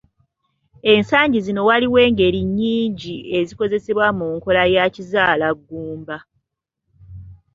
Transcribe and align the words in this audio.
Ensangi 0.93 1.39
zino 1.45 1.61
waliwo 1.69 1.97
engeri 2.07 2.39
nnyingi 2.47 3.15
ezikozesebwa 3.39 4.07
mu 4.17 4.25
nkola 4.35 4.61
eya 4.69 4.85
kizaalaggumba. 4.93 6.17